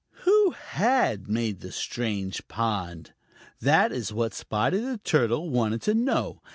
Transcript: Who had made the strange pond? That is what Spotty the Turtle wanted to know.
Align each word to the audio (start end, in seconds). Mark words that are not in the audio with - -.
Who 0.23 0.49
had 0.49 1.27
made 1.29 1.59
the 1.59 1.71
strange 1.71 2.47
pond? 2.47 3.13
That 3.59 3.91
is 3.91 4.11
what 4.11 4.33
Spotty 4.33 4.79
the 4.79 4.97
Turtle 4.97 5.51
wanted 5.51 5.83
to 5.83 5.93
know. 5.93 6.41